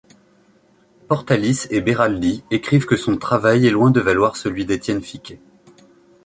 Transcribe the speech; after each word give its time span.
Portalis 1.07 1.67
et 1.69 1.79
Beraldi 1.79 2.43
écrivent 2.49 2.87
que 2.87 2.95
son 2.97 3.17
travail 3.17 3.67
est 3.67 3.69
loin 3.69 3.91
de 3.91 3.99
valoir 3.99 4.35
celui 4.35 4.65
d'Étienne 4.65 5.03
Ficquet. 5.03 5.39